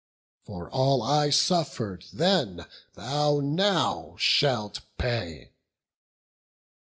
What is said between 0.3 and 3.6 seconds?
For all I suffer'd then, thou